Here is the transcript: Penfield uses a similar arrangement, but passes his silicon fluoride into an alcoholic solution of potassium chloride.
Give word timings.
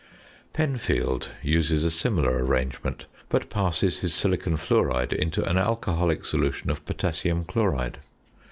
Penfield 0.51 1.29
uses 1.43 1.85
a 1.85 1.91
similar 1.91 2.43
arrangement, 2.43 3.05
but 3.29 3.51
passes 3.51 3.99
his 3.99 4.15
silicon 4.15 4.57
fluoride 4.57 5.13
into 5.13 5.47
an 5.47 5.57
alcoholic 5.59 6.25
solution 6.25 6.71
of 6.71 6.83
potassium 6.85 7.43
chloride. 7.45 7.99